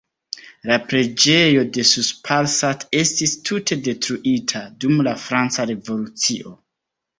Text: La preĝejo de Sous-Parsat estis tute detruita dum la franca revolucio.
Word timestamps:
La 0.69 0.77
preĝejo 0.91 1.65
de 1.75 1.85
Sous-Parsat 1.89 2.87
estis 3.03 3.35
tute 3.51 3.79
detruita 3.89 4.65
dum 4.87 4.99
la 5.11 5.17
franca 5.27 5.71
revolucio. 5.75 6.59